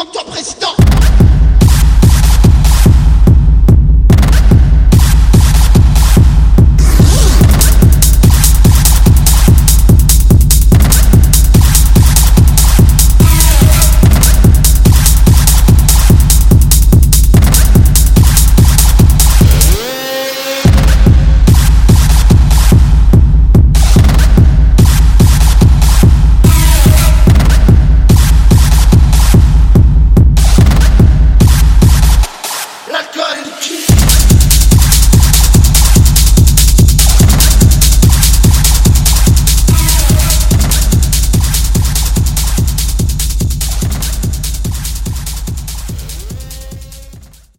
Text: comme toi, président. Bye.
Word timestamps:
comme 0.00 0.08
toi, 0.12 0.24
président. 0.24 0.89
Bye. 33.30 34.39